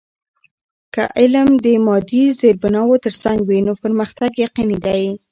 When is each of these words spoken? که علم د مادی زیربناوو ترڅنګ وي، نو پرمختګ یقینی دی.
که 0.93 1.03
علم 1.19 1.49
د 1.65 1.67
مادی 1.85 2.23
زیربناوو 2.39 3.01
ترڅنګ 3.05 3.39
وي، 3.43 3.59
نو 3.67 3.73
پرمختګ 3.83 4.31
یقینی 4.45 4.77
دی. 4.85 5.03